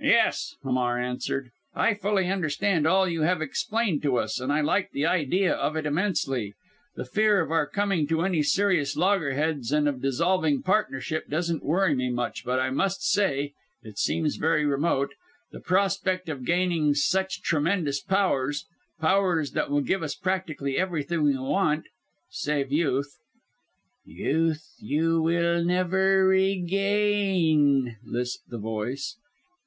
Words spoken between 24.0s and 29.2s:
"Youth you will never regain," lisped the voice.